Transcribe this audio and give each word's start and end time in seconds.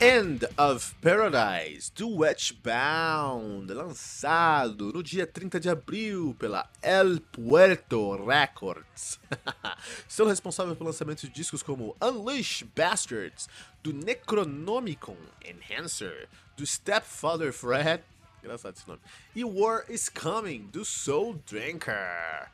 End 0.00 0.46
of 0.56 0.94
Paradise 1.02 1.90
do 1.92 2.18
Wetchbound, 2.18 3.72
lançado 3.74 4.92
no 4.92 5.02
dia 5.02 5.26
30 5.26 5.58
de 5.58 5.68
abril 5.68 6.36
pela 6.38 6.70
El 6.80 7.18
Puerto 7.32 8.24
Records. 8.24 9.18
São 10.06 10.28
responsáveis 10.28 10.78
pelo 10.78 10.90
lançamento 10.90 11.22
de 11.22 11.30
discos 11.30 11.64
como 11.64 11.96
Unleash 12.00 12.62
Bastards, 12.76 13.48
do 13.82 13.92
Necronomicon 13.92 15.16
Enhancer, 15.44 16.28
do 16.56 16.64
Stepfather 16.64 17.52
Fred, 17.52 18.04
engraçado 18.40 18.76
esse 18.76 18.86
nome, 18.86 19.00
e 19.34 19.44
War 19.44 19.84
is 19.88 20.08
Coming, 20.08 20.68
do 20.70 20.84
Soul 20.84 21.42
Drinker. 21.44 22.48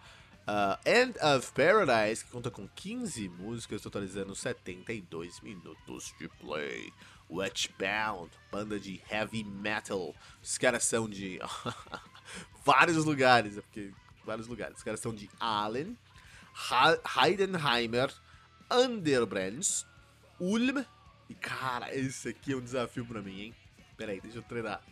Uh, 0.47 0.77
End 0.87 1.19
of 1.21 1.53
Paradise, 1.53 2.23
que 2.25 2.31
conta 2.31 2.51
com 2.51 2.69
15 2.69 3.29
músicas, 3.31 3.81
totalizando 3.81 4.35
72 4.35 5.41
minutos 5.41 6.15
de 6.19 6.29
play. 6.29 6.93
Wetchbound, 7.31 8.31
banda 8.53 8.79
de 8.79 9.01
heavy 9.11 9.43
metal. 9.45 10.15
Os 10.43 10.59
caras 10.59 10.85
são 10.85 11.09
de 11.09 11.41
vários 12.65 13.05
lugares, 13.05 13.57
é 13.57 13.61
porque 13.63 13.93
vários 14.25 14.47
lugares. 14.47 14.77
Os 14.77 14.83
caras 14.83 15.01
são 15.01 15.15
de 15.15 15.31
Allen, 15.41 15.97
Heidenheimer, 17.17 18.13
Underbrands, 18.71 19.87
Ulm. 20.39 20.85
E 21.29 21.35
cara, 21.35 21.95
esse 21.95 22.29
aqui 22.29 22.53
é 22.53 22.57
um 22.57 22.61
desafio 22.61 23.07
pra 23.07 23.23
mim, 23.23 23.41
hein? 23.41 23.55
Pera 23.97 24.13
aí, 24.13 24.21
deixa 24.21 24.39
eu 24.39 24.43
treinar. 24.43 24.83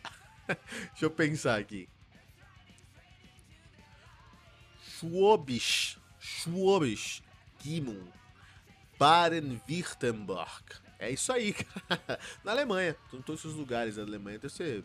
deixa 0.47 1.05
eu 1.05 1.11
pensar 1.11 1.59
aqui. 1.59 1.87
Schwabisch, 4.99 5.97
Schwabisch, 6.19 7.23
Gimmun, 7.59 8.07
Baden-Württemberg. 8.99 10.63
É 10.99 11.09
isso 11.11 11.33
aí, 11.33 11.53
cara. 11.87 12.19
Na 12.43 12.51
Alemanha, 12.51 12.95
em 13.11 13.21
todos 13.21 13.43
os 13.45 13.55
lugares 13.55 13.95
da 13.95 14.03
Alemanha 14.03 14.39
deve 14.39 14.53
ser 14.53 14.83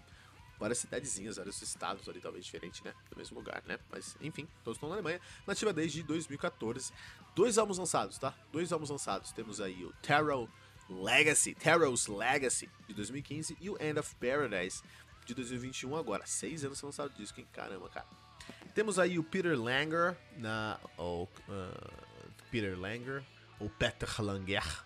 várias 0.59 0.79
cidadezinhas, 0.79 1.37
vários 1.37 1.61
estados 1.63 2.09
ali, 2.09 2.21
talvez 2.21 2.45
diferente, 2.45 2.83
né? 2.85 2.93
Do 3.11 3.17
mesmo 3.17 3.39
lugar, 3.39 3.63
né? 3.67 3.79
Mas, 3.91 4.17
enfim, 4.21 4.49
todos 4.65 4.77
estão 4.77 4.89
na 4.89 4.97
Alemanha. 4.97 5.21
Nativa 5.47 5.73
desde 5.73 6.03
2014. 6.03 6.93
Dois 7.37 7.59
álbuns 7.59 7.79
lançados, 7.79 8.19
tá? 8.19 8.35
Dois 8.51 8.73
álbuns 8.73 8.91
lançados. 8.91 9.31
Temos 9.33 9.61
aí 9.61 9.85
o 9.85 9.93
Tarot 10.03 10.51
Legacy, 10.89 11.55
Tarot's 11.55 12.09
Legacy, 12.09 12.69
de 12.89 12.95
2015, 12.95 13.57
e 13.61 13.71
o 13.71 13.81
End 13.81 13.99
of 14.01 14.15
Paradise, 14.17 14.83
de 15.27 15.35
2021 15.35 15.95
agora. 15.95 16.27
Seis 16.27 16.65
anos 16.65 16.79
sem 16.79 16.87
lançar 16.87 17.07
o 17.07 17.11
disco, 17.11 17.39
hein? 17.39 17.47
Caramba, 17.53 17.89
cara. 17.89 18.28
Temos 18.79 18.97
aí 18.97 19.19
o 19.19 19.25
Peter 19.25 19.61
Langer, 19.61 20.17
na... 20.37 20.79
Ou, 20.97 21.25
uh, 21.25 22.33
Peter 22.49 22.79
Langer, 22.79 23.25
ou 23.59 23.69
Peter 23.69 24.09
Langer, 24.23 24.85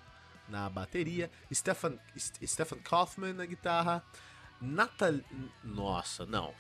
na 0.48 0.71
bateria, 0.71 1.31
Stefan, 1.53 1.98
Stefan 2.17 2.79
Kaufman 2.79 3.35
na 3.35 3.45
guitarra, 3.45 4.03
Natal... 4.59 5.20
Nossa, 5.63 6.25
não. 6.25 6.55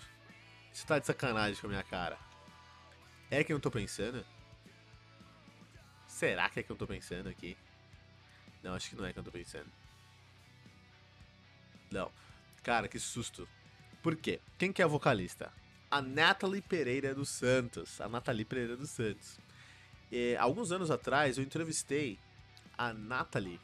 Você 0.74 0.86
tá 0.86 0.98
de 0.98 1.06
sacanagem 1.06 1.58
com 1.58 1.68
a 1.68 1.70
minha 1.70 1.82
cara. 1.82 2.18
É 3.30 3.42
que 3.42 3.50
eu 3.50 3.58
tô 3.58 3.70
pensando? 3.70 4.22
Será 6.06 6.50
que 6.50 6.60
é 6.60 6.62
que 6.62 6.70
eu 6.70 6.76
tô 6.76 6.86
pensando 6.86 7.30
aqui? 7.30 7.56
Não, 8.62 8.74
acho 8.74 8.90
que 8.90 8.96
não 8.96 9.06
é 9.06 9.12
que 9.14 9.18
eu 9.18 9.24
tô 9.24 9.32
pensando. 9.32 9.72
Não. 11.90 12.12
Cara, 12.62 12.88
que 12.88 12.98
susto. 12.98 13.48
Por 14.02 14.16
quê? 14.16 14.38
Quem 14.58 14.70
que 14.70 14.82
é 14.82 14.84
a 14.84 14.88
vocalista? 14.88 15.50
A 15.92 16.00
Natalie 16.00 16.62
Pereira 16.62 17.14
dos 17.14 17.28
Santos. 17.28 18.00
A 18.00 18.08
Natalie 18.08 18.46
Pereira 18.46 18.78
dos 18.78 18.88
Santos. 18.88 19.38
E, 20.10 20.34
alguns 20.36 20.72
anos 20.72 20.90
atrás 20.90 21.36
eu 21.36 21.44
entrevistei 21.44 22.18
a 22.78 22.94
Natalie 22.94 23.60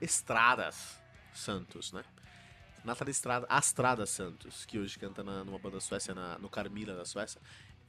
Estradas 0.00 0.98
Santos, 1.34 1.92
né? 1.92 2.02
Nathalie 2.82 3.10
Estrada, 3.10 3.46
Astrada 3.50 4.06
Santos, 4.06 4.64
que 4.64 4.78
hoje 4.78 4.98
canta 4.98 5.22
na, 5.22 5.44
numa 5.44 5.58
banda 5.58 5.78
suécia, 5.78 6.14
na, 6.14 6.38
no 6.38 6.48
Carmila 6.48 6.94
da 6.94 7.04
Suécia, 7.04 7.38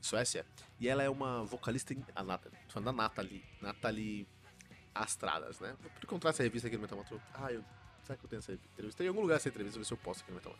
Suécia. 0.01 0.45
E 0.77 0.89
ela 0.89 1.01
é 1.01 1.09
uma 1.09 1.45
vocalista, 1.45 1.93
em, 1.93 2.03
a 2.13 2.21
Nathalie, 2.21 2.57
tô 2.67 2.73
falando 2.73 2.85
da 2.87 2.91
Nathalie, 3.03 3.45
Nathalie 3.61 4.27
Astradas, 4.93 5.61
né? 5.61 5.73
Vou 5.81 5.89
encontrar 6.03 6.31
essa 6.31 6.43
revista 6.43 6.67
aqui 6.67 6.75
no 6.75 6.81
Metal 6.81 7.05
Ah, 7.33 7.53
eu, 7.53 7.63
será 8.03 8.17
que 8.17 8.25
eu 8.25 8.29
tenho 8.29 8.39
essa 8.39 8.51
entrevista? 8.51 8.97
Tem 8.97 9.07
algum 9.07 9.21
lugar 9.21 9.37
essa 9.37 9.47
entrevista, 9.47 9.77
vou 9.77 9.83
ver 9.83 9.87
se 9.87 9.93
eu 9.93 9.97
posso 9.97 10.21
aqui 10.21 10.31
no 10.31 10.35
Metal 10.35 10.53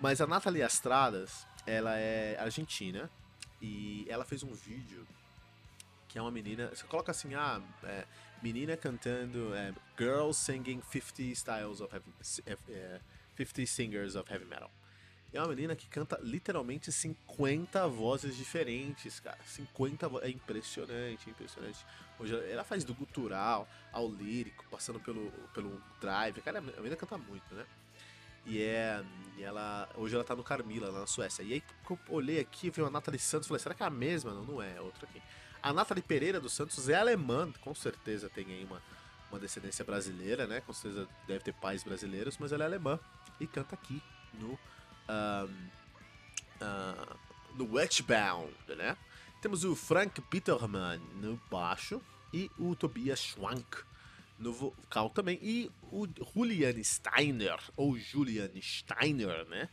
Mas 0.00 0.20
a 0.20 0.26
Nathalie 0.26 0.62
Astradas, 0.62 1.46
ela 1.68 1.96
é 1.96 2.36
argentina 2.38 3.10
e 3.60 4.06
ela 4.08 4.24
fez 4.24 4.42
um 4.42 4.52
vídeo 4.52 5.06
que 6.08 6.18
é 6.18 6.22
uma 6.22 6.30
menina. 6.30 6.68
Você 6.68 6.86
coloca 6.86 7.10
assim, 7.10 7.34
ah, 7.34 7.60
é, 7.84 8.06
menina 8.42 8.76
cantando 8.76 9.54
é, 9.54 9.74
Girls 9.98 10.40
Singing 10.40 10.80
50 10.80 11.22
Styles 11.22 11.80
of 11.80 11.94
Heavy, 11.94 12.62
é, 12.70 13.00
50 13.36 13.66
Singers 13.66 14.16
of 14.16 14.32
Heavy 14.32 14.46
Metal. 14.46 14.70
É 15.30 15.38
uma 15.40 15.48
menina 15.48 15.76
que 15.76 15.86
canta 15.88 16.18
literalmente 16.22 16.90
50 16.90 17.86
vozes 17.88 18.34
diferentes, 18.34 19.20
cara. 19.20 19.38
50 19.44 20.08
vozes. 20.08 20.26
É 20.26 20.30
impressionante, 20.30 21.28
impressionante. 21.28 21.84
Hoje 22.18 22.34
ela 22.50 22.64
faz 22.64 22.82
do 22.82 22.94
gutural 22.94 23.68
ao 23.92 24.10
lírico, 24.10 24.64
passando 24.70 24.98
pelo, 24.98 25.30
pelo 25.52 25.82
drive. 26.00 26.40
Cara, 26.40 26.60
a 26.60 26.62
menina 26.62 26.96
canta 26.96 27.18
muito, 27.18 27.54
né? 27.54 27.66
E 28.46 28.62
é. 28.62 29.02
E 29.36 29.42
ela. 29.42 29.88
Hoje 29.96 30.14
ela 30.14 30.24
tá 30.24 30.34
no 30.34 30.42
Carmila, 30.42 30.90
lá 30.90 31.00
na 31.00 31.06
Suécia. 31.06 31.42
E 31.42 31.54
aí 31.54 31.62
eu 31.88 31.98
olhei 32.08 32.40
aqui, 32.40 32.70
vi 32.70 32.80
uma 32.80 32.90
Nathalie 32.90 33.20
Santos 33.20 33.48
falei, 33.48 33.62
será 33.62 33.74
que 33.74 33.82
é 33.82 33.86
a 33.86 33.90
mesma? 33.90 34.32
Não, 34.32 34.44
não 34.44 34.62
é, 34.62 34.76
é 34.76 34.80
outra 34.80 35.06
aqui. 35.08 35.22
A 35.62 35.72
Nathalie 35.72 36.02
Pereira 36.02 36.40
dos 36.40 36.52
Santos 36.52 36.88
é 36.88 36.94
alemã, 36.94 37.52
com 37.60 37.74
certeza 37.74 38.28
tem 38.28 38.46
aí 38.46 38.64
uma, 38.64 38.80
uma 39.30 39.40
descendência 39.40 39.84
brasileira, 39.84 40.46
né? 40.46 40.60
Com 40.60 40.72
certeza 40.72 41.08
deve 41.26 41.44
ter 41.44 41.52
pais 41.52 41.82
brasileiros, 41.82 42.38
mas 42.38 42.52
ela 42.52 42.64
é 42.64 42.66
alemã 42.66 42.98
e 43.40 43.46
canta 43.46 43.74
aqui 43.74 44.02
no, 44.34 44.50
um, 44.50 44.56
uh, 46.62 47.18
no 47.54 47.74
Wetchbound, 47.74 48.52
né? 48.68 48.96
Temos 49.40 49.64
o 49.64 49.74
Frank 49.74 50.20
Peterman 50.22 50.98
no 51.20 51.40
baixo 51.50 52.00
e 52.32 52.50
o 52.58 52.74
Tobias 52.74 53.20
Schwank 53.20 53.84
no 54.38 54.52
vocal 54.52 55.10
também 55.10 55.38
e 55.42 55.70
o 55.90 56.06
Julian 56.34 56.82
Steiner, 56.82 57.58
ou 57.76 57.98
Julian 57.98 58.50
Steiner, 58.60 59.46
né? 59.48 59.68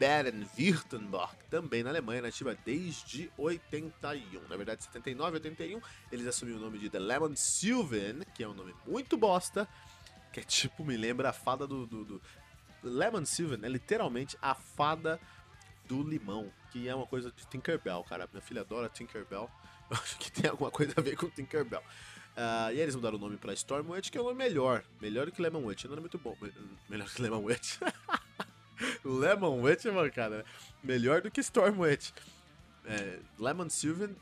Baden-Württemberg, 0.00 1.36
também 1.48 1.84
na 1.84 1.90
Alemanha, 1.90 2.22
nativa 2.22 2.58
desde 2.64 3.30
81. 3.38 4.48
Na 4.48 4.56
verdade, 4.56 4.82
79 4.82 5.34
81, 5.34 5.80
eles 6.10 6.26
assumiram 6.26 6.58
o 6.58 6.62
nome 6.62 6.80
de 6.80 6.90
The 6.90 6.98
Lemon 6.98 7.36
Sylvan, 7.36 8.24
que 8.34 8.42
é 8.42 8.48
um 8.48 8.54
nome 8.54 8.74
muito 8.84 9.16
bosta, 9.16 9.68
que 10.32 10.40
é 10.40 10.42
tipo, 10.42 10.84
me 10.84 10.96
lembra 10.96 11.30
a 11.30 11.32
fada 11.32 11.68
do. 11.68 11.86
do, 11.86 12.04
do... 12.04 12.22
Lemon 12.82 13.24
Sylvan 13.24 13.60
é 13.62 13.68
literalmente 13.68 14.36
a 14.42 14.56
fada 14.56 15.20
do 15.90 16.08
limão, 16.08 16.52
que 16.70 16.88
é 16.88 16.94
uma 16.94 17.06
coisa 17.06 17.32
de 17.32 17.44
Tinkerbell, 17.46 18.04
cara. 18.04 18.28
Minha 18.32 18.40
filha 18.40 18.60
adora 18.60 18.88
Tinkerbell. 18.88 19.50
Eu 19.90 19.96
acho 19.96 20.16
que 20.18 20.30
tem 20.30 20.48
alguma 20.48 20.70
coisa 20.70 20.94
a 20.96 21.00
ver 21.00 21.16
com 21.16 21.28
Tinkerbell. 21.28 21.80
Uh, 21.80 22.72
e 22.72 22.80
eles 22.80 22.94
mudaram 22.94 23.16
o 23.16 23.20
nome 23.20 23.36
pra 23.36 23.52
Stormwitch, 23.52 24.08
que 24.08 24.16
é 24.16 24.20
um 24.20 24.24
nome 24.24 24.36
melhor. 24.36 24.84
Melhor 25.00 25.28
que 25.32 25.42
Lemon 25.42 25.64
Witch. 25.64 25.84
Não 25.86 25.96
é 25.96 26.00
muito 26.00 26.16
bom. 26.16 26.36
Melhor 26.88 27.08
que 27.08 27.20
Lemon 27.20 27.42
Witch. 27.42 27.78
Lemon 29.04 29.60
Witch, 29.62 29.86
mano, 29.86 30.12
cara. 30.12 30.44
Melhor 30.82 31.22
do 31.22 31.30
que 31.30 31.40
Stormwitch. 31.40 32.12
É, 32.84 33.18
Lemon 33.36 33.68
Sylvan. 33.68 34.14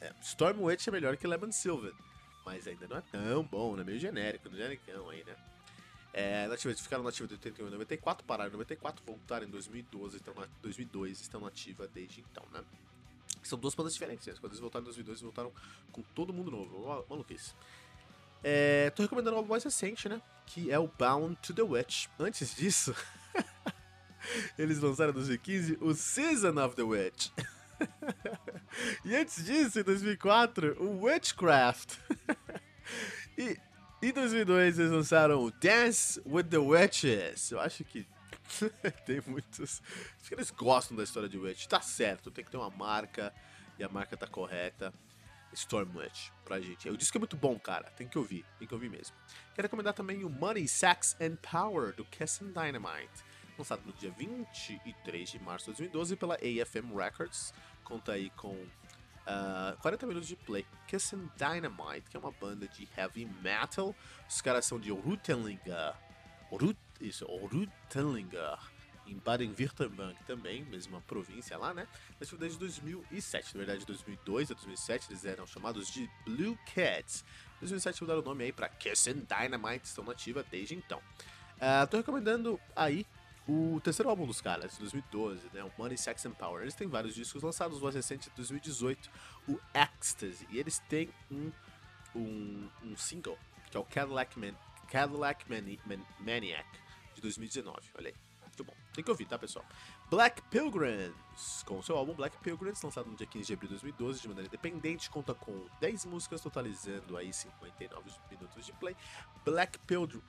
É, 0.00 0.10
Stormwitch 0.22 0.88
é 0.88 0.90
melhor 0.90 1.18
que 1.18 1.26
Lemon 1.26 1.52
Sylvan. 1.52 1.92
Mas 2.46 2.66
ainda 2.66 2.88
não 2.88 2.96
é 2.96 3.02
tão 3.12 3.44
bom, 3.44 3.76
né? 3.76 3.84
Meio 3.84 3.98
genérico, 3.98 4.48
genericão 4.50 5.10
aí, 5.10 5.22
né? 5.24 5.36
É, 6.12 6.48
ficaram 6.76 7.04
nativa 7.04 7.28
de 7.28 7.34
81 7.34 7.68
e 7.68 7.70
94, 7.70 8.24
pararam 8.26 8.50
em 8.50 8.52
94, 8.52 9.02
voltaram 9.06 9.46
em 9.46 9.50
2012, 9.50 10.16
estão 10.16 10.34
na, 10.34 10.48
2002 10.60 11.20
estão 11.20 11.40
nativa 11.40 11.86
desde 11.86 12.20
então, 12.20 12.44
né? 12.52 12.64
São 13.42 13.58
duas 13.58 13.74
bandas 13.74 13.94
diferentes, 13.94 14.26
né? 14.26 14.34
Quando 14.40 14.52
eles 14.52 14.60
voltaram 14.60 14.82
em 14.82 14.86
2002, 14.86 15.18
eles 15.18 15.22
voltaram 15.22 15.52
com 15.92 16.02
todo 16.14 16.32
mundo 16.32 16.50
novo, 16.50 17.06
maluquice. 17.08 17.54
É, 18.42 18.90
tô 18.90 19.02
recomendando 19.02 19.36
algo 19.36 19.48
mais 19.48 19.62
recente, 19.62 20.08
né? 20.08 20.20
Que 20.46 20.70
é 20.70 20.78
o 20.78 20.88
Bound 20.88 21.36
to 21.36 21.54
the 21.54 21.62
Witch. 21.62 22.08
Antes 22.18 22.54
disso, 22.56 22.94
eles 24.58 24.80
lançaram 24.80 25.10
em 25.10 25.14
2015 25.14 25.78
o 25.80 25.94
Season 25.94 26.58
of 26.64 26.74
the 26.74 26.82
Witch. 26.82 27.28
e 29.04 29.14
antes 29.14 29.44
disso, 29.44 29.78
em 29.78 29.82
2004, 29.82 30.82
o 30.82 31.04
Witchcraft. 31.04 31.96
e 33.38 33.56
em 34.02 34.12
2002 34.12 34.78
eles 34.78 34.90
lançaram 34.90 35.50
Dance 35.60 36.20
with 36.24 36.44
the 36.44 36.58
Witches. 36.58 37.50
Eu 37.50 37.60
acho 37.60 37.84
que 37.84 38.06
tem 39.04 39.20
muitos. 39.26 39.82
Acho 40.18 40.28
que 40.28 40.34
eles 40.34 40.50
gostam 40.50 40.96
da 40.96 41.02
história 41.02 41.28
de 41.28 41.38
Witch. 41.38 41.66
Tá 41.66 41.80
certo, 41.80 42.30
tem 42.30 42.44
que 42.44 42.50
ter 42.50 42.56
uma 42.56 42.70
marca 42.70 43.32
e 43.78 43.84
a 43.84 43.88
marca 43.88 44.16
tá 44.16 44.26
correta. 44.26 44.92
Stormwitch 45.52 46.30
pra 46.44 46.60
gente. 46.60 46.88
O 46.88 46.96
disco 46.96 47.18
é 47.18 47.20
muito 47.20 47.36
bom, 47.36 47.58
cara. 47.58 47.90
Tem 47.90 48.06
que 48.06 48.16
ouvir, 48.16 48.44
tem 48.58 48.68
que 48.68 48.74
ouvir 48.74 48.88
mesmo. 48.88 49.16
Quero 49.54 49.66
recomendar 49.66 49.92
também 49.92 50.24
o 50.24 50.30
Money, 50.30 50.68
Sex 50.68 51.16
and 51.20 51.36
Power 51.36 51.94
do 51.94 52.04
and 52.04 52.52
Dynamite, 52.52 53.24
lançado 53.58 53.82
no 53.84 53.92
dia 53.92 54.12
23 54.12 55.28
de 55.28 55.38
março 55.40 55.72
de 55.72 55.76
2012 55.76 56.16
pela 56.16 56.34
AFM 56.36 56.94
Records. 56.96 57.52
Conta 57.82 58.12
aí 58.12 58.30
com 58.30 58.56
Uh, 59.30 59.74
ah, 59.74 59.76
40 59.80 60.06
minutos 60.06 60.28
de 60.28 60.34
play. 60.34 60.66
Kissing 60.88 61.30
Dynamite, 61.36 62.10
que 62.10 62.16
é 62.16 62.20
uma 62.20 62.32
banda 62.32 62.66
de 62.66 62.88
heavy 62.96 63.26
metal. 63.42 63.94
Os 64.28 64.40
caras 64.40 64.66
são 64.66 64.78
de 64.78 64.90
Orutenlinger. 64.90 65.94
Orut, 66.50 66.76
isso, 67.00 67.24
Orutenlinger. 67.30 68.58
Em 69.06 69.16
Baden-Württemberg 69.18 70.16
também, 70.24 70.64
mesma 70.64 71.00
província 71.00 71.56
lá, 71.56 71.74
né? 71.74 71.86
Desde 72.38 72.58
2007, 72.58 73.56
na 73.56 73.64
verdade 73.64 73.84
2002 73.84 74.50
a 74.52 74.54
2007 74.54 75.10
eles 75.10 75.24
eram 75.24 75.46
chamados 75.46 75.88
de 75.92 76.08
Blue 76.24 76.56
Cats. 76.74 77.24
Em 77.56 77.60
2007 77.60 78.02
mudaram 78.02 78.20
o 78.20 78.24
nome 78.24 78.44
aí 78.44 78.52
pra 78.52 78.68
Kissing 78.68 79.26
Dynamite, 79.26 79.86
estão 79.86 80.04
nativa 80.04 80.44
desde 80.48 80.76
então. 80.76 81.00
Uh, 81.56 81.86
tô 81.88 81.96
recomendando 81.96 82.60
aí 82.76 83.04
o 83.50 83.80
terceiro 83.80 84.08
álbum 84.08 84.26
dos 84.26 84.40
caras, 84.40 84.74
de 84.74 84.78
2012, 84.78 85.50
né, 85.52 85.64
o 85.64 85.72
Money, 85.76 85.98
Sex 85.98 86.24
and 86.24 86.32
Power, 86.32 86.62
eles 86.62 86.74
têm 86.74 86.86
vários 86.86 87.16
discos 87.16 87.42
lançados, 87.42 87.78
o 87.78 87.82
mais 87.82 87.96
recente 87.96 88.30
de 88.30 88.36
2018, 88.36 89.10
o 89.48 89.58
Ecstasy, 89.74 90.46
e 90.50 90.58
eles 90.58 90.78
têm 90.88 91.10
um, 91.28 91.50
um, 92.14 92.68
um 92.84 92.96
single, 92.96 93.36
que 93.68 93.76
é 93.76 93.80
o 93.80 93.84
Cadillac, 93.84 94.38
Man, 94.38 94.54
Cadillac 94.88 95.50
Mani, 95.50 95.80
Man, 95.84 95.98
Maniac, 96.20 96.68
de 97.12 97.20
2019, 97.20 97.80
olha 97.98 98.10
aí, 98.10 98.14
muito 98.46 98.62
bom, 98.62 98.74
tem 98.94 99.02
que 99.02 99.10
ouvir, 99.10 99.26
tá 99.26 99.36
pessoal? 99.36 99.64
Black 100.08 100.42
Pilgrims, 100.42 101.64
com 101.64 101.78
o 101.78 101.82
seu 101.82 101.96
álbum 101.96 102.14
Black 102.14 102.36
Pilgrims, 102.38 102.80
lançado 102.80 103.10
no 103.10 103.16
dia 103.16 103.26
15 103.26 103.46
de 103.46 103.52
abril 103.52 103.68
de 103.68 103.74
2012, 103.74 104.20
de 104.20 104.28
maneira 104.28 104.46
independente, 104.46 105.10
conta 105.10 105.34
com 105.34 105.66
10 105.80 106.04
músicas, 106.04 106.40
totalizando 106.40 107.16
aí 107.16 107.32
59 107.32 108.10
minutos 108.30 108.64
de 108.64 108.72
play. 108.74 108.96
Black 109.44 109.78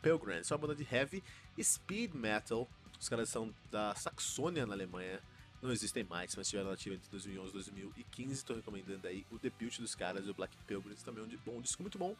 Pilgrims 0.01 0.49
é 0.49 0.53
uma 0.55 0.59
banda 0.59 0.75
de 0.75 0.87
heavy 0.91 1.23
speed 1.61 2.13
metal 2.13 2.67
os 3.01 3.09
caras 3.09 3.29
são 3.29 3.51
da 3.71 3.95
Saxônia, 3.95 4.63
na 4.67 4.75
Alemanha. 4.75 5.19
Não 5.59 5.71
existem 5.71 6.03
mais, 6.03 6.35
mas 6.35 6.47
tiveram 6.47 6.69
ativa 6.69 6.93
entre 6.93 7.09
2011 7.09 7.49
e 7.49 7.53
2015. 7.53 8.31
Estou 8.31 8.55
recomendando 8.55 9.07
aí 9.07 9.25
o 9.31 9.39
debut 9.39 9.79
dos 9.79 9.95
caras, 9.95 10.27
o 10.27 10.33
Black 10.35 10.55
Pilgrims, 10.67 11.01
também 11.01 11.23
é 11.23 11.25
um, 11.25 11.37
bom, 11.43 11.57
um 11.57 11.61
disco 11.61 11.81
muito 11.81 11.97
bom. 11.97 12.15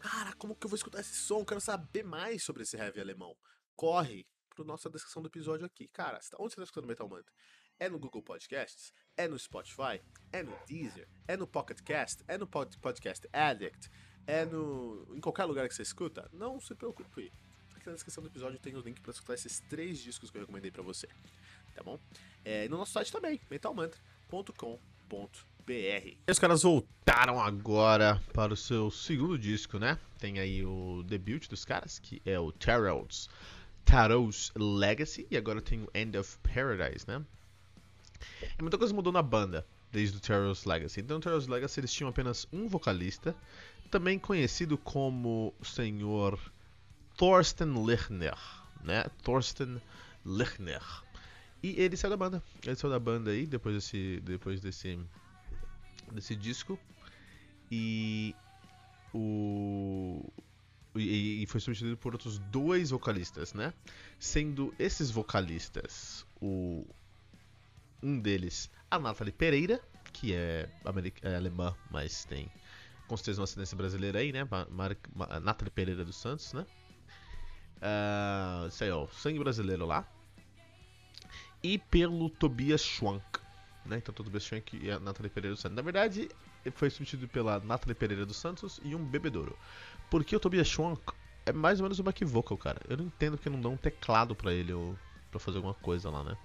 Cara, 0.00 0.32
como 0.32 0.56
que 0.56 0.66
eu 0.66 0.68
vou 0.68 0.76
escutar 0.76 0.98
esse 0.98 1.14
som? 1.14 1.44
Quero 1.44 1.60
saber 1.60 2.02
mais 2.02 2.42
sobre 2.42 2.64
esse 2.64 2.76
heavy 2.76 3.00
alemão. 3.00 3.36
Corre 3.76 4.26
pro 4.48 4.64
nossa 4.64 4.90
descrição 4.90 5.22
do 5.22 5.28
episódio 5.28 5.64
aqui. 5.64 5.86
Cara, 5.86 6.18
tá, 6.18 6.36
onde 6.40 6.54
você 6.54 6.60
está 6.60 6.64
escutando 6.64 6.88
Metal 6.88 7.08
Mantra? 7.08 7.32
É 7.78 7.88
no 7.88 7.98
Google 8.00 8.20
Podcasts? 8.22 8.92
É 9.16 9.28
no 9.28 9.38
Spotify? 9.38 10.02
É 10.32 10.42
no 10.42 10.58
Deezer? 10.66 11.08
É 11.28 11.36
no 11.36 11.46
Pocket 11.46 11.80
Cast? 11.82 12.24
É 12.26 12.36
no 12.36 12.48
Podcast 12.48 13.28
Addict? 13.32 13.88
É 14.26 14.44
no. 14.44 15.06
em 15.14 15.20
qualquer 15.20 15.44
lugar 15.44 15.68
que 15.68 15.74
você 15.74 15.82
escuta? 15.82 16.28
Não 16.32 16.60
se 16.60 16.74
preocupe 16.74 17.32
aqui 17.80 17.88
na 17.88 17.94
descrição 17.94 18.22
do 18.22 18.28
episódio 18.28 18.58
tem 18.58 18.76
o 18.76 18.80
link 18.80 19.00
para 19.00 19.10
escutar 19.10 19.34
esses 19.34 19.60
três 19.60 19.98
discos 19.98 20.30
que 20.30 20.36
eu 20.36 20.42
recomendei 20.42 20.70
para 20.70 20.82
você, 20.82 21.08
tá 21.74 21.82
bom? 21.82 21.98
É, 22.44 22.66
e 22.66 22.68
no 22.68 22.76
nosso 22.76 22.92
site 22.92 23.10
também, 23.10 23.40
metalmantra.com.br. 23.50 26.16
Os 26.28 26.38
caras 26.38 26.62
voltaram 26.62 27.40
agora 27.40 28.22
para 28.34 28.52
o 28.52 28.56
seu 28.56 28.90
segundo 28.90 29.38
disco, 29.38 29.78
né? 29.78 29.98
Tem 30.18 30.38
aí 30.38 30.64
o 30.64 31.02
debut 31.06 31.48
dos 31.48 31.64
caras, 31.64 31.98
que 31.98 32.20
é 32.26 32.38
o 32.38 32.52
Tarot's, 32.52 33.30
Tarot's 33.84 34.52
Legacy, 34.54 35.26
e 35.30 35.36
agora 35.36 35.62
tem 35.62 35.82
o 35.82 35.88
End 35.94 36.18
of 36.18 36.38
Paradise, 36.38 37.06
né? 37.08 37.24
É 38.58 38.62
muita 38.62 38.76
coisa 38.76 38.92
mudou 38.92 39.12
na 39.12 39.22
banda 39.22 39.66
desde 39.90 40.18
o 40.18 40.20
Tarot's 40.20 40.66
Legacy. 40.66 41.00
Então, 41.00 41.16
no 41.16 41.22
Tarot's 41.22 41.48
Legacy 41.48 41.80
eles 41.80 41.92
tinham 41.92 42.10
apenas 42.10 42.46
um 42.52 42.68
vocalista, 42.68 43.34
também 43.90 44.18
conhecido 44.18 44.76
como 44.76 45.54
o 45.58 45.64
Senhor 45.64 46.38
Thorsten 47.20 47.84
Lechner, 47.84 48.34
né? 48.82 49.04
Thorsten 49.22 49.78
Lechner. 50.24 50.80
E 51.62 51.78
ele 51.78 51.94
saiu 51.94 52.12
da 52.12 52.16
banda. 52.16 52.42
Ele 52.64 52.74
saiu 52.74 52.90
da 52.90 52.98
banda 52.98 53.30
aí 53.30 53.44
depois 53.44 53.74
desse, 53.74 54.22
depois 54.24 54.58
desse, 54.58 54.98
desse 56.10 56.34
disco. 56.34 56.78
E 57.70 58.34
o 59.12 60.24
e, 60.96 61.44
foi 61.46 61.60
substituído 61.60 61.98
por 61.98 62.14
outros 62.14 62.38
dois 62.38 62.88
vocalistas, 62.88 63.52
né? 63.52 63.74
Sendo 64.18 64.74
esses 64.78 65.10
vocalistas 65.10 66.24
o 66.40 66.86
um 68.02 68.18
deles 68.18 68.70
a 68.90 68.98
Nathalie 68.98 69.30
Pereira, 69.30 69.78
que 70.10 70.32
é, 70.32 70.70
é 71.20 71.36
alemã, 71.36 71.76
mas 71.90 72.24
tem 72.24 72.50
com 73.06 73.14
certeza 73.14 73.42
uma 73.42 73.44
ascendência 73.44 73.76
brasileira 73.76 74.20
aí, 74.20 74.32
né? 74.32 74.48
Mar, 74.70 74.96
Mar, 75.14 75.38
Nathalie 75.42 75.70
Pereira 75.70 76.02
dos 76.02 76.16
Santos, 76.16 76.54
né? 76.54 76.64
Uh, 77.80 78.70
sei 78.70 78.92
lá, 78.92 79.06
Sangue 79.08 79.38
Brasileiro 79.38 79.86
lá. 79.86 80.06
E 81.62 81.78
pelo 81.78 82.30
Tobias 82.30 82.82
Schwank. 82.82 83.40
Né? 83.84 83.98
Então, 83.98 84.14
Tobias 84.14 84.44
Schwank 84.44 84.78
e 84.80 84.90
a 84.90 84.98
Nathalie 84.98 85.30
Pereira 85.30 85.54
dos 85.54 85.60
Santos. 85.60 85.76
Na 85.76 85.82
verdade, 85.82 86.28
foi 86.72 86.90
substituído 86.90 87.28
pela 87.28 87.60
Nathalie 87.60 87.94
Pereira 87.94 88.24
dos 88.24 88.36
Santos 88.36 88.80
e 88.82 88.94
um 88.94 89.04
bebedouro. 89.04 89.56
Porque 90.10 90.34
o 90.34 90.40
Tobias 90.40 90.68
Schwank 90.68 91.00
é 91.46 91.52
mais 91.52 91.80
ou 91.80 91.84
menos 91.84 91.98
um 91.98 92.02
back 92.02 92.24
vocal, 92.24 92.56
cara. 92.56 92.80
Eu 92.88 92.96
não 92.96 93.06
entendo 93.06 93.38
que 93.38 93.48
não 93.48 93.60
dão 93.60 93.72
um 93.72 93.76
teclado 93.76 94.34
para 94.34 94.52
ele 94.52 94.72
ou 94.72 94.96
para 95.30 95.38
fazer 95.38 95.58
alguma 95.58 95.74
coisa 95.74 96.10
lá, 96.10 96.24
né? 96.24 96.36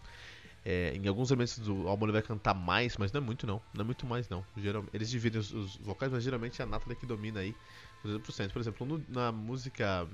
É, 0.63 0.95
em 0.95 1.07
alguns 1.07 1.29
elementos 1.29 1.59
do 1.59 1.87
álbum 1.87 2.05
ele 2.05 2.13
vai 2.13 2.23
cantar 2.23 2.55
mais, 2.55 2.97
mas 2.97 3.11
não 3.11 3.21
é 3.21 3.23
muito 3.23 3.45
não. 3.45 3.61
Não 3.73 3.81
é 3.81 3.85
muito 3.85 4.05
mais 4.05 4.27
não. 4.29 4.43
Geral, 4.57 4.83
eles 4.91 5.09
dividem 5.09 5.39
os, 5.39 5.53
os, 5.53 5.75
vocais, 5.77 6.11
mas 6.11 6.23
geralmente 6.23 6.59
é 6.59 6.65
a 6.65 6.67
Nathalie 6.67 6.97
que 6.97 7.05
domina 7.05 7.41
aí 7.41 7.55
os 8.03 8.11
80%. 8.11 8.51
Por 8.51 8.59
exemplo, 8.59 8.87
no, 8.87 9.03
na 9.07 9.31
música 9.31 10.07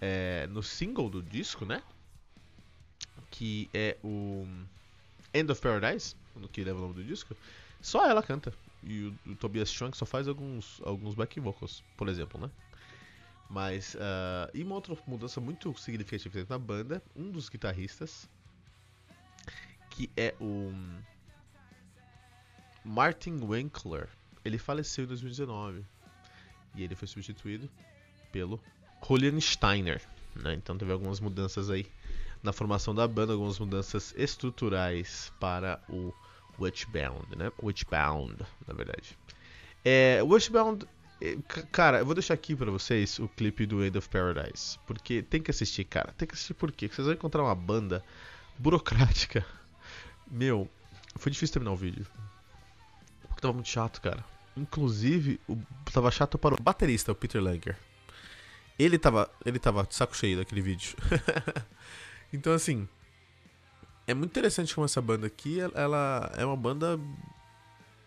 é, 0.00 0.46
no 0.48 0.62
single 0.62 1.08
do 1.08 1.22
disco, 1.22 1.64
né? 1.64 1.82
Que 3.30 3.68
é 3.72 3.96
o 4.02 4.46
End 5.32 5.50
of 5.50 5.60
Paradise, 5.60 6.14
que 6.52 6.62
leva 6.62 6.78
o 6.78 6.82
nome 6.82 6.94
do 6.94 7.04
disco, 7.04 7.36
só 7.80 8.08
ela 8.08 8.22
canta. 8.22 8.52
E 8.82 9.14
o, 9.26 9.32
o 9.32 9.36
Tobias 9.36 9.72
Schwank 9.72 9.96
só 9.96 10.04
faz 10.04 10.28
alguns, 10.28 10.80
alguns 10.84 11.14
back 11.14 11.38
vocals, 11.40 11.82
por 11.96 12.08
exemplo, 12.08 12.40
né? 12.40 12.50
Mas, 13.48 13.94
uh, 13.94 14.50
e 14.52 14.62
uma 14.62 14.74
outra 14.74 14.96
mudança 15.06 15.40
muito 15.40 15.76
significativa 15.78 16.46
na 16.48 16.58
banda, 16.58 17.02
um 17.14 17.30
dos 17.30 17.48
guitarristas, 17.48 18.28
que 19.90 20.10
é 20.16 20.34
o 20.40 20.72
Martin 22.84 23.40
Winkler, 23.42 24.08
ele 24.44 24.58
faleceu 24.58 25.04
em 25.04 25.08
2019 25.08 25.84
e 26.74 26.82
ele 26.82 26.94
foi 26.94 27.06
substituído 27.08 27.70
pelo 28.32 28.60
Julian 29.06 29.40
Steiner. 29.40 30.00
Né? 30.34 30.54
Então 30.54 30.76
teve 30.76 30.92
algumas 30.92 31.20
mudanças 31.20 31.70
aí 31.70 31.86
na 32.42 32.52
formação 32.52 32.94
da 32.94 33.08
banda, 33.08 33.32
algumas 33.32 33.58
mudanças 33.58 34.14
estruturais 34.16 35.32
para 35.40 35.80
o 35.88 36.12
Witchbound, 36.60 37.36
né? 37.36 37.50
Witchbound, 37.62 38.36
na 38.66 38.74
verdade. 38.74 39.16
É, 39.84 40.22
Witchbound, 40.22 40.86
é, 41.20 41.36
cara, 41.72 42.00
eu 42.00 42.06
vou 42.06 42.14
deixar 42.14 42.34
aqui 42.34 42.54
para 42.54 42.70
vocês 42.70 43.18
o 43.18 43.28
clipe 43.28 43.64
do 43.64 43.82
End 43.84 43.96
of 43.96 44.08
Paradise, 44.08 44.78
porque 44.86 45.22
tem 45.22 45.42
que 45.42 45.50
assistir, 45.50 45.84
cara. 45.84 46.12
Tem 46.18 46.28
que 46.28 46.34
assistir 46.34 46.54
por 46.54 46.70
quê? 46.70 46.86
Porque 46.86 46.96
vocês 46.96 47.06
vão 47.06 47.14
encontrar 47.14 47.42
uma 47.42 47.54
banda 47.54 48.04
burocrática. 48.58 49.44
Meu, 50.30 50.68
foi 51.16 51.32
difícil 51.32 51.54
terminar 51.54 51.72
o 51.72 51.76
vídeo. 51.76 52.06
Porque 53.22 53.40
tava 53.40 53.54
muito 53.54 53.68
chato, 53.68 54.00
cara. 54.00 54.24
Inclusive, 54.56 55.40
o, 55.48 55.56
tava 55.90 56.10
chato 56.10 56.38
para 56.38 56.54
o 56.54 56.62
baterista, 56.62 57.10
o 57.10 57.14
Peter 57.14 57.42
Langer. 57.42 57.76
Ele 58.78 58.98
tava, 58.98 59.30
ele 59.44 59.58
tava 59.58 59.84
de 59.84 59.94
saco 59.94 60.16
cheio 60.16 60.38
daquele 60.38 60.60
vídeo. 60.60 60.96
então, 62.32 62.52
assim, 62.52 62.88
é 64.06 64.14
muito 64.14 64.30
interessante 64.30 64.74
como 64.74 64.84
essa 64.84 65.00
banda 65.00 65.26
aqui, 65.26 65.58
ela 65.74 66.32
é 66.36 66.44
uma 66.44 66.56
banda 66.56 66.98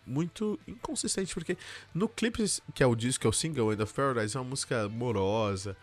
muito 0.06 0.58
inconsistente, 0.66 1.34
porque 1.34 1.56
no 1.94 2.08
clipe, 2.08 2.44
que 2.74 2.82
é 2.82 2.86
o 2.86 2.94
disco, 2.94 3.22
que 3.22 3.26
é 3.26 3.30
o 3.30 3.32
single 3.32 3.72
End 3.72 3.82
of 3.82 3.92
Paradise, 3.92 4.36
é 4.36 4.40
uma 4.40 4.48
música 4.48 4.88
morosa, 4.88 5.76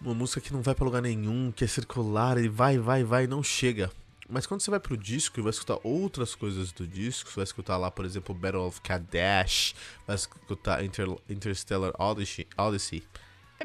uma 0.00 0.14
música 0.14 0.40
que 0.40 0.52
não 0.52 0.62
vai 0.62 0.74
para 0.74 0.84
lugar 0.84 1.02
nenhum, 1.02 1.50
que 1.50 1.64
é 1.64 1.66
circular, 1.66 2.38
e 2.38 2.48
vai, 2.48 2.78
vai, 2.78 3.02
vai, 3.02 3.26
não 3.26 3.42
chega. 3.42 3.90
Mas 4.28 4.46
quando 4.46 4.62
você 4.62 4.70
vai 4.70 4.80
pro 4.80 4.96
disco 4.96 5.38
e 5.38 5.42
vai 5.42 5.50
escutar 5.50 5.78
outras 5.82 6.34
coisas 6.34 6.72
do 6.72 6.86
disco, 6.86 7.28
você 7.28 7.36
vai 7.36 7.44
escutar 7.44 7.76
lá, 7.76 7.90
por 7.90 8.04
exemplo, 8.04 8.34
Battle 8.34 8.66
of 8.66 8.80
Kadesh, 8.80 9.74
vai 10.06 10.16
escutar 10.16 10.82
Inter 10.84 11.08
Interstellar 11.28 11.92
Odyssey, 11.98 12.46
Odyssey, 12.56 13.02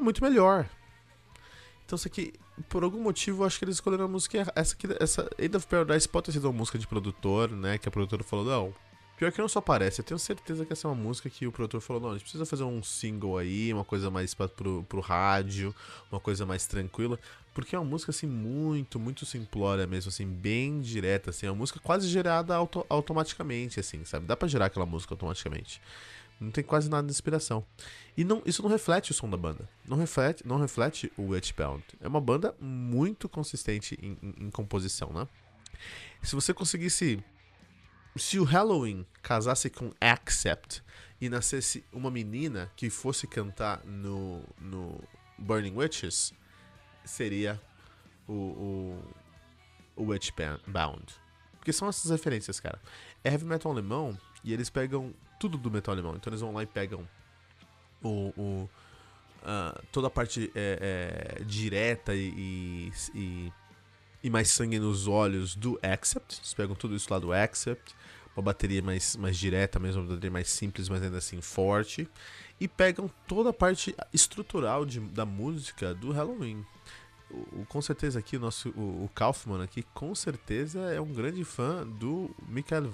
é 0.00 0.04
muito 0.04 0.22
melhor. 0.22 0.68
Então 1.84 1.96
isso 1.96 2.08
aqui, 2.08 2.32
por 2.68 2.82
algum 2.82 3.00
motivo, 3.00 3.42
eu 3.42 3.46
acho 3.46 3.58
que 3.58 3.64
eles 3.64 3.76
escolheram 3.76 4.04
a 4.04 4.08
música 4.08 4.52
essa 4.54 4.74
aqui, 4.74 4.86
essa 5.00 5.28
End 5.38 5.56
of 5.56 5.66
Paradise 5.66 6.08
pode 6.08 6.26
ter 6.26 6.32
sido 6.32 6.44
uma 6.44 6.52
música 6.52 6.78
de 6.78 6.86
produtor, 6.86 7.50
né, 7.50 7.78
que 7.78 7.88
a 7.88 7.90
produtora 7.90 8.22
falou, 8.22 8.44
não, 8.44 8.74
Pior 9.20 9.30
que 9.30 9.38
não 9.38 9.50
só 9.50 9.60
parece, 9.60 10.00
eu 10.00 10.04
tenho 10.04 10.18
certeza 10.18 10.64
que 10.64 10.72
essa 10.72 10.88
é 10.88 10.90
uma 10.90 10.94
música 10.94 11.28
que 11.28 11.46
o 11.46 11.52
produtor 11.52 11.82
falou, 11.82 12.00
não, 12.00 12.08
a 12.08 12.12
gente 12.14 12.22
precisa 12.22 12.46
fazer 12.46 12.64
um 12.64 12.82
single 12.82 13.36
aí, 13.36 13.70
uma 13.70 13.84
coisa 13.84 14.10
mais 14.10 14.32
pra, 14.32 14.48
pro, 14.48 14.82
pro 14.84 15.00
rádio, 15.00 15.74
uma 16.10 16.18
coisa 16.18 16.46
mais 16.46 16.64
tranquila. 16.64 17.18
Porque 17.52 17.76
é 17.76 17.78
uma 17.78 17.84
música, 17.84 18.12
assim, 18.12 18.26
muito, 18.26 18.98
muito 18.98 19.26
simplória 19.26 19.86
mesmo, 19.86 20.08
assim, 20.08 20.26
bem 20.26 20.80
direta, 20.80 21.28
assim. 21.28 21.44
É 21.44 21.50
uma 21.50 21.58
música 21.58 21.78
quase 21.80 22.08
gerada 22.08 22.56
auto 22.56 22.86
automaticamente, 22.88 23.78
assim, 23.78 24.06
sabe? 24.06 24.24
Dá 24.24 24.34
pra 24.34 24.48
gerar 24.48 24.64
aquela 24.66 24.86
música 24.86 25.12
automaticamente. 25.12 25.82
Não 26.40 26.50
tem 26.50 26.64
quase 26.64 26.88
nada 26.88 27.06
de 27.06 27.12
inspiração. 27.12 27.64
E 28.16 28.24
não, 28.24 28.42
isso 28.46 28.62
não 28.62 28.70
reflete 28.70 29.10
o 29.10 29.14
som 29.14 29.28
da 29.28 29.36
banda. 29.36 29.68
Não 29.86 29.98
reflete, 29.98 30.46
não 30.46 30.58
reflete 30.58 31.12
o 31.16 31.28
Witchbound. 31.28 31.84
É 32.00 32.08
uma 32.08 32.20
banda 32.20 32.56
muito 32.58 33.28
consistente 33.28 33.98
em, 34.00 34.16
em, 34.22 34.46
em 34.46 34.50
composição, 34.50 35.12
né? 35.12 35.28
Se 36.22 36.34
você 36.34 36.54
conseguisse 36.54 37.22
se 38.16 38.38
o 38.38 38.44
Halloween 38.44 39.06
casasse 39.22 39.70
com 39.70 39.92
Accept 40.00 40.82
e 41.20 41.28
nascesse 41.28 41.84
uma 41.92 42.10
menina 42.10 42.70
que 42.74 42.90
fosse 42.90 43.26
cantar 43.26 43.84
no, 43.84 44.42
no 44.58 45.00
Burning 45.38 45.76
Witches, 45.76 46.32
seria 47.04 47.60
o, 48.26 48.32
o, 48.32 49.14
o 49.96 50.04
Witchbound. 50.04 51.14
Porque 51.58 51.72
são 51.72 51.88
essas 51.88 52.10
referências, 52.10 52.58
cara. 52.58 52.80
É 53.22 53.30
heavy 53.30 53.44
metal 53.44 53.70
alemão 53.70 54.18
e 54.42 54.52
eles 54.52 54.70
pegam 54.70 55.14
tudo 55.40 55.58
do 55.58 55.70
metal 55.70 55.92
alemão. 55.92 56.14
Então 56.14 56.30
eles 56.30 56.40
vão 56.40 56.52
lá 56.52 56.62
e 56.62 56.66
pegam 56.66 57.08
o, 58.00 58.32
o 58.36 58.70
uh, 59.42 59.82
toda 59.90 60.06
a 60.06 60.10
parte 60.10 60.52
é, 60.54 61.38
é, 61.40 61.44
direta 61.44 62.14
e, 62.14 62.92
e, 63.14 63.52
e, 64.22 64.30
mais 64.30 64.50
sangue 64.50 64.78
nos 64.78 65.08
olhos 65.08 65.56
do 65.56 65.80
Accept. 65.82 66.38
Eles 66.38 66.54
pegam 66.54 66.76
tudo 66.76 66.94
isso 66.94 67.12
lá 67.12 67.18
do 67.18 67.32
Accept 67.32 67.96
uma 68.36 68.42
bateria 68.42 68.82
mais, 68.82 69.16
mais 69.16 69.36
direta 69.36 69.78
mesmo, 69.78 70.02
uma 70.02 70.08
bateria 70.08 70.30
mais 70.30 70.48
simples, 70.48 70.88
mas 70.88 71.02
ainda 71.02 71.18
assim 71.18 71.40
forte. 71.40 72.08
E 72.60 72.68
pegam 72.68 73.10
toda 73.26 73.50
a 73.50 73.52
parte 73.52 73.94
estrutural 74.12 74.84
de, 74.84 75.00
da 75.00 75.24
música 75.24 75.94
do 75.94 76.12
Halloween. 76.12 76.64
O, 77.30 77.64
com 77.66 77.80
certeza 77.80 78.18
aqui 78.18 78.36
o 78.36 78.40
nosso 78.40 78.70
o, 78.70 79.04
o, 79.04 79.10
Kaufman 79.14 79.62
aqui 79.62 79.84
com 79.94 80.14
certeza 80.14 80.80
é 80.92 81.00
um 81.00 81.12
grande 81.12 81.44
fã 81.44 81.86
do 81.86 82.34
Michael, 82.48 82.90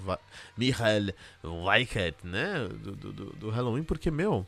Michael 0.55 1.13
Weikert, 1.43 2.15
né? 2.23 2.67
Do, 2.67 2.95
do, 2.95 3.25
do 3.33 3.49
Halloween, 3.49 3.83
porque, 3.83 4.11
meu, 4.11 4.45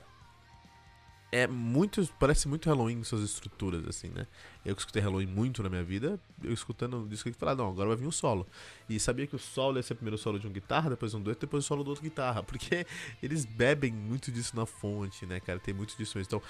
é 1.32 1.48
muito. 1.48 2.08
Parece 2.20 2.48
muito 2.48 2.68
Halloween 2.68 3.00
em 3.00 3.04
suas 3.04 3.22
estruturas, 3.22 3.88
assim, 3.88 4.10
né? 4.10 4.26
Eu 4.66 4.76
que 4.76 4.82
escutei 4.82 5.02
Halloween 5.02 5.28
muito 5.28 5.62
na 5.62 5.70
minha 5.70 5.84
vida, 5.84 6.20
eu 6.44 6.52
escutando 6.52 7.04
o 7.04 7.08
disco 7.08 7.30
aqui 7.30 7.38
falar, 7.38 7.56
não, 7.56 7.70
agora 7.70 7.90
vai 7.90 7.98
vir 7.98 8.08
um 8.08 8.12
solo. 8.12 8.48
E 8.90 9.00
sabia 9.00 9.28
que 9.28 9.36
o 9.36 9.40
solo 9.40 9.78
ia 9.78 9.84
ser 9.84 9.96
primeiro 9.96 10.16
o 10.16 10.20
solo 10.20 10.40
de 10.40 10.48
um 10.48 10.52
guitarra, 10.52 10.90
depois 10.90 11.14
um 11.14 11.22
dueto, 11.22 11.42
depois 11.42 11.64
o 11.64 11.68
solo 11.68 11.84
do 11.84 11.90
outro 11.90 12.04
guitarra. 12.04 12.42
Porque 12.42 12.86
eles 13.22 13.46
bebem 13.46 13.92
muito 13.92 14.32
disso 14.32 14.56
na 14.56 14.66
fonte, 14.66 15.26
né, 15.26 15.40
cara? 15.40 15.60
Tem 15.60 15.74
muito 15.74 15.96
disso 15.96 16.18
mesmo. 16.18 16.28
Então, 16.28 16.42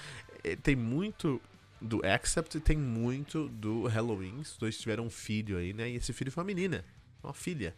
é, 0.43 0.55
tem 0.55 0.75
muito 0.75 1.41
do 1.81 2.05
Accept 2.05 2.57
e 2.57 2.61
tem 2.61 2.77
muito 2.77 3.47
do 3.49 3.87
Halloween. 3.87 4.39
Os 4.39 4.57
dois 4.57 4.77
tiveram 4.77 5.05
um 5.05 5.09
filho 5.09 5.57
aí, 5.57 5.73
né? 5.73 5.89
E 5.89 5.95
esse 5.95 6.13
filho 6.13 6.31
foi 6.31 6.41
uma 6.41 6.47
menina, 6.47 6.83
uma 7.23 7.33
filha. 7.33 7.75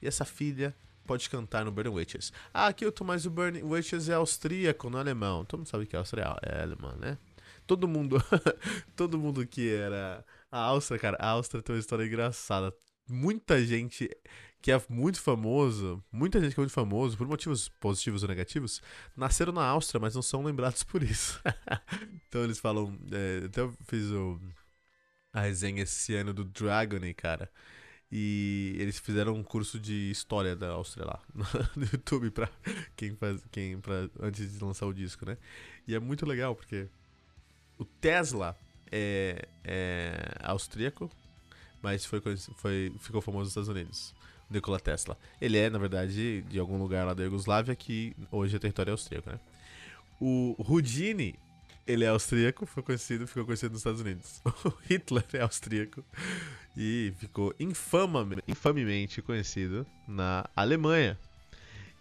E 0.00 0.06
essa 0.06 0.24
filha 0.24 0.74
pode 1.06 1.28
cantar 1.30 1.64
no 1.64 1.72
Burning 1.72 1.90
Witches. 1.90 2.32
Ah, 2.52 2.66
aqui 2.66 2.84
eu 2.84 2.92
tô 2.92 3.04
mais 3.04 3.24
o 3.24 3.30
Burning 3.30 3.62
Witches 3.62 4.08
é 4.08 4.14
austríaco, 4.14 4.90
não 4.90 4.98
é 4.98 5.02
alemão. 5.02 5.44
Todo 5.44 5.60
mundo 5.60 5.68
sabe 5.68 5.86
que 5.86 5.96
é 5.96 5.98
austríaco, 5.98 6.38
é 6.42 6.62
alemão, 6.62 6.94
né? 6.96 7.16
Todo 7.66 7.88
mundo, 7.88 8.22
todo 8.96 9.18
mundo 9.18 9.46
que 9.46 9.74
era 9.74 10.24
a 10.50 10.58
Áustria, 10.58 10.98
cara, 10.98 11.16
a 11.20 11.28
Áustria 11.28 11.62
tem 11.62 11.74
uma 11.74 11.80
história 11.80 12.04
engraçada. 12.04 12.74
Muita 13.06 13.62
gente 13.64 14.10
que 14.60 14.72
é 14.72 14.82
muito 14.88 15.20
famoso, 15.20 16.02
muita 16.10 16.40
gente 16.40 16.54
que 16.54 16.60
é 16.60 16.62
muito 16.62 16.72
famoso, 16.72 17.16
por 17.16 17.26
motivos 17.26 17.68
positivos 17.68 18.22
ou 18.22 18.28
negativos, 18.28 18.82
nasceram 19.16 19.52
na 19.52 19.64
Áustria, 19.64 20.00
mas 20.00 20.14
não 20.14 20.22
são 20.22 20.42
lembrados 20.42 20.82
por 20.82 21.02
isso. 21.02 21.40
então 22.28 22.42
eles 22.42 22.58
falam, 22.58 22.98
é, 23.12 23.46
até 23.46 23.60
eu 23.60 23.72
fiz 23.86 24.06
o, 24.10 24.40
a 25.32 25.40
resenha 25.42 25.82
esse 25.82 26.14
ano 26.14 26.34
do 26.34 26.44
Dragony, 26.44 27.14
cara. 27.14 27.50
E 28.10 28.74
eles 28.78 28.98
fizeram 28.98 29.34
um 29.34 29.42
curso 29.42 29.78
de 29.78 30.10
história 30.10 30.56
da 30.56 30.70
Áustria 30.70 31.04
lá 31.06 31.20
no 31.76 31.84
YouTube 31.84 32.30
pra 32.30 32.48
quem 32.96 33.14
faz. 33.14 33.42
Quem, 33.52 33.78
pra, 33.80 34.08
antes 34.20 34.54
de 34.54 34.64
lançar 34.64 34.86
o 34.86 34.94
disco, 34.94 35.26
né? 35.26 35.36
E 35.86 35.94
é 35.94 36.00
muito 36.00 36.24
legal 36.24 36.56
porque 36.56 36.88
o 37.78 37.84
Tesla 37.84 38.58
é, 38.90 39.46
é 39.62 40.34
austríaco, 40.42 41.10
mas 41.82 42.06
foi, 42.06 42.20
foi, 42.56 42.92
ficou 42.98 43.20
famoso 43.20 43.44
nos 43.44 43.50
Estados 43.50 43.68
Unidos. 43.68 44.14
Nikola 44.50 44.80
Tesla. 44.80 45.16
Ele 45.40 45.58
é, 45.58 45.68
na 45.68 45.78
verdade, 45.78 46.42
de 46.42 46.58
algum 46.58 46.78
lugar 46.78 47.06
lá 47.06 47.14
da 47.14 47.22
Iugoslávia 47.22 47.74
que 47.74 48.14
hoje 48.30 48.56
é 48.56 48.58
território 48.58 48.92
austríaco, 48.92 49.30
né? 49.30 49.38
O 50.20 50.56
Houdini 50.58 51.38
ele 51.86 52.04
é 52.04 52.08
austríaco, 52.08 52.66
foi 52.66 52.82
conhecido, 52.82 53.26
ficou 53.26 53.46
conhecido 53.46 53.72
nos 53.72 53.80
Estados 53.80 54.00
Unidos. 54.00 54.42
O 54.64 54.72
Hitler 54.88 55.24
é 55.32 55.40
austríaco 55.40 56.04
e 56.76 57.14
ficou 57.18 57.54
infamemente 57.58 59.22
conhecido 59.22 59.86
na 60.06 60.44
Alemanha. 60.54 61.18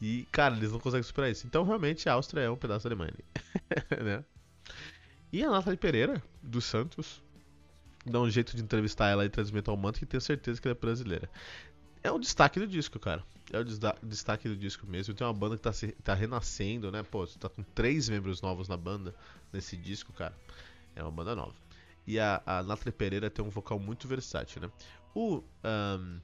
E, 0.01 0.27
cara, 0.31 0.55
eles 0.55 0.71
não 0.71 0.79
conseguem 0.79 1.03
superar 1.03 1.31
isso. 1.31 1.47
Então, 1.47 1.63
realmente, 1.63 2.07
a 2.09 2.13
Áustria 2.13 2.41
é 2.41 2.49
um 2.49 2.57
pedaço 2.57 2.83
da 2.83 2.89
Alemanha. 2.89 3.13
né? 4.03 4.23
E 5.31 5.43
a 5.43 5.49
Nathalie 5.49 5.77
Pereira, 5.77 6.21
dos 6.43 6.65
Santos, 6.65 7.23
dá 8.05 8.19
um 8.19 8.29
jeito 8.29 8.55
de 8.55 8.61
entrevistar 8.61 9.09
ela 9.09 9.25
e 9.25 9.29
transmitir 9.29 9.69
ao 9.69 9.77
manto 9.77 9.99
que 9.99 10.05
tenho 10.05 10.21
certeza 10.21 10.61
que 10.61 10.67
ela 10.67 10.77
é 10.77 10.79
brasileira. 10.79 11.29
É 12.07 12.11
o 12.11 12.17
destaque 12.17 12.57
do 12.57 12.65
disco, 12.65 12.97
cara. 12.97 13.21
É 13.51 13.59
o 13.59 13.65
destaque 13.65 14.47
do 14.47 14.55
disco 14.55 14.87
mesmo. 14.87 15.13
Tem 15.13 15.27
uma 15.27 15.33
banda 15.33 15.57
que 15.57 15.61
tá, 15.61 15.73
se, 15.73 15.91
tá 15.91 16.13
renascendo, 16.13 16.89
né? 16.89 17.03
Pô, 17.03 17.27
tá 17.27 17.49
com 17.49 17.61
três 17.63 18.07
membros 18.07 18.41
novos 18.41 18.69
na 18.69 18.77
banda, 18.77 19.13
nesse 19.51 19.75
disco, 19.75 20.13
cara. 20.13 20.33
É 20.95 21.03
uma 21.03 21.11
banda 21.11 21.35
nova. 21.35 21.53
E 22.05 22.17
a, 22.17 22.41
a 22.45 22.91
Pereira 22.93 23.29
tem 23.29 23.43
um 23.43 23.49
vocal 23.49 23.77
muito 23.77 24.07
versátil, 24.07 24.61
né? 24.61 24.71
O, 25.13 25.43
um, 25.65 26.21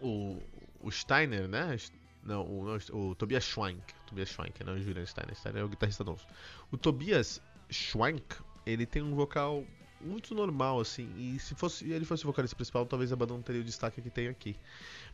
o, 0.00 0.42
o 0.80 0.92
Steiner, 0.92 1.48
né? 1.48 1.76
Não, 2.22 2.46
o, 2.46 2.64
não, 2.64 2.78
o 2.96 3.14
Tobias 3.16 3.42
Schwank. 3.42 3.82
Tobias 4.06 4.28
Schwank, 4.28 4.62
não 4.62 4.74
o 4.74 4.80
Julian 4.80 5.04
Steiner. 5.04 5.34
Steiner 5.34 5.62
é 5.62 5.64
o 5.64 5.68
guitarrista 5.68 6.04
novo. 6.04 6.24
O 6.70 6.78
Tobias 6.78 7.42
Schwank, 7.68 8.36
ele 8.64 8.86
tem 8.86 9.02
um 9.02 9.16
vocal 9.16 9.64
muito 10.02 10.34
normal, 10.34 10.80
assim. 10.80 11.12
E 11.16 11.38
se 11.38 11.54
fosse 11.54 11.90
ele 11.90 12.04
fosse 12.04 12.24
o 12.24 12.26
vocalista 12.26 12.56
principal, 12.56 12.86
talvez 12.86 13.12
a 13.12 13.16
banda 13.16 13.34
não 13.34 13.42
teria 13.42 13.60
o 13.60 13.64
destaque 13.64 14.00
que 14.00 14.10
tem 14.10 14.28
aqui. 14.28 14.56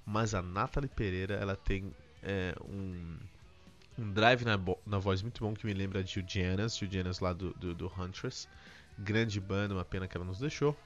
Mas 0.05 0.35
a 0.35 0.43
Natalie 0.43 0.89
Pereira, 0.89 1.35
ela 1.35 1.57
tem 1.57 1.95
é, 2.23 2.55
um, 2.65 3.17
um 3.99 4.13
drive 4.13 4.45
na, 4.45 4.59
na 4.87 4.99
voz 4.99 5.23
muito 5.23 5.43
bom 5.45 5.55
que 5.55 5.67
me 5.67 5.75
lembra 5.75 6.03
de 6.03 6.19
Eugenias, 6.19 6.81
Eugenias 6.81 7.21
lá 7.21 7.33
do, 7.33 7.53
do, 7.55 7.75
do 7.75 7.87
Huntress. 7.87 8.49
Grande 8.99 9.41
banda, 9.41 9.75
uma 9.75 9.85
pena 9.85 10.09
que 10.09 10.17
ela 10.17 10.27
nos 10.27 10.39
deixou. 10.39 10.77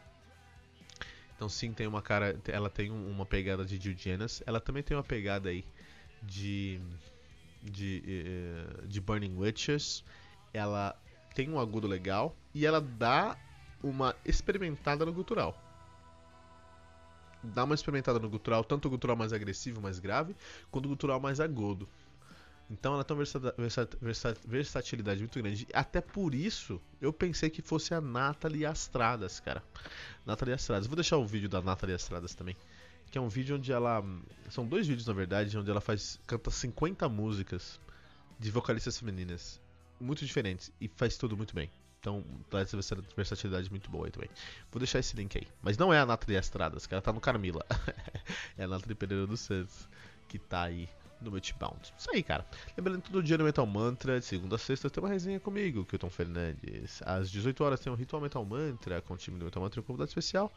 Então 1.35 1.49
sim, 1.49 1.73
tem 1.73 1.87
uma 1.87 2.03
cara, 2.03 2.39
ela 2.47 2.71
tem 2.71 2.91
uma 2.91 3.27
pegada 3.27 3.65
de 3.65 3.89
Eugenias. 3.89 4.43
Ela 4.47 4.61
também 4.61 4.83
tem 4.83 4.97
uma 4.97 5.03
pegada 5.03 5.49
aí 5.49 5.65
de 6.23 6.81
de, 7.63 8.03
eh, 8.07 8.87
de 8.87 9.01
Burning 9.01 9.37
Witches. 9.37 10.05
Ela 10.53 10.99
tem 11.35 11.49
um 11.49 11.59
agudo 11.59 11.87
legal 11.87 12.37
e 12.55 12.67
ela 12.67 12.81
dá 12.81 13.37
uma 13.83 14.15
experimentada 14.25 15.05
no 15.05 15.13
gutural. 15.13 15.57
Dá 17.43 17.65
uma 17.65 17.75
experimentada 17.75 18.19
no 18.19 18.31
gutural, 18.31 18.63
tanto 18.63 18.87
o 18.87 18.91
gutural 18.91 19.17
mais 19.17 19.33
agressivo, 19.33 19.81
mais 19.81 19.99
grave, 19.99 20.37
quanto 20.71 20.87
o 20.87 20.89
gutural 20.89 21.19
mais 21.19 21.41
agudo. 21.41 21.89
Então 22.71 22.95
ela 22.95 23.05
tem 23.05 23.15
uma 23.15 23.25
versatilidade 24.47 25.21
muito 25.21 25.39
grande. 25.39 25.67
Até 25.75 26.01
por 26.01 26.35
isso 26.35 26.81
eu 27.01 27.13
pensei 27.13 27.51
que 27.51 27.61
fosse 27.61 27.93
a 27.93 28.01
Nathalie 28.01 28.65
Astradas, 28.65 29.41
cara. 29.41 29.63
Nathalie 30.25 30.55
Astradas. 30.55 30.87
Vou 30.87 30.97
deixar 30.97 31.19
o 31.19 31.27
vídeo 31.27 31.49
da 31.49 31.61
Nathalie 31.61 31.95
Astradas 31.95 32.35
também. 32.35 32.57
Que 33.11 33.19
é 33.19 33.21
um 33.21 33.29
vídeo 33.29 33.57
onde 33.57 33.71
ela. 33.71 34.03
São 34.49 34.67
dois 34.67 34.87
vídeos 34.87 35.07
na 35.07 35.13
verdade, 35.13 35.59
onde 35.59 35.71
ela 35.71 35.83
faz. 35.83 36.19
canta 36.27 36.51
50 36.51 37.09
músicas 37.11 37.79
de 38.39 38.51
vocalistas 38.51 38.99
femininas 38.99 39.61
muito 40.01 40.25
diferentes 40.25 40.73
e 40.81 40.89
faz 40.89 41.17
tudo 41.19 41.37
muito 41.37 41.55
bem. 41.55 41.71
Então, 42.03 42.25
traz 42.51 42.75
essa 42.75 42.97
versatilidade 43.17 43.71
muito 43.71 43.89
boa 43.89 44.07
aí 44.07 44.11
também. 44.11 44.29
Vou 44.73 44.81
deixar 44.81 44.99
esse 44.99 45.15
link 45.15 45.39
aí. 45.39 45.47
Mas 45.63 45.79
não 45.79 45.95
é 45.95 46.01
a 46.01 46.05
Nathalie 46.05 46.37
Estradas, 46.37 46.85
que 46.85 46.93
ela 46.93 47.01
tá 47.01 47.13
no 47.13 47.21
Carmila. 47.21 47.65
é 48.59 48.65
a 48.65 48.67
Nathalie 48.67 48.97
Pereira 48.97 49.25
dos 49.25 49.39
Santos, 49.39 49.89
que 50.29 50.37
tá 50.37 50.63
aí 50.63 50.89
no 51.21 51.31
Multibound. 51.31 51.95
Isso 51.97 52.11
aí, 52.13 52.21
cara. 52.21 52.45
Lembrando 52.77 53.03
todo 53.03 53.23
dia 53.23 53.39
no 53.39 53.45
Metal 53.45 53.65
Mantra, 53.65 54.19
de 54.19 54.27
segunda 54.27 54.57
a 54.57 54.59
sexta, 54.59 54.91
tem 54.91 55.01
uma 55.01 55.11
resenha 55.11 55.39
comigo, 55.39 55.85
Kilton 55.85 56.11
Fernandes. 56.11 57.01
Às 57.07 57.31
18 57.31 57.63
horas 57.63 57.79
tem 57.79 57.93
um 57.93 57.95
Ritual 57.95 58.21
Metal 58.21 58.45
Mantra, 58.45 59.01
com 59.01 59.15
o 59.15 59.17
time 59.17 59.39
do 59.39 59.45
Metal 59.45 59.63
Mantra 59.63 59.79
e 59.79 59.81
um 59.81 59.87
convidado 59.87 60.09
especial 60.09 60.53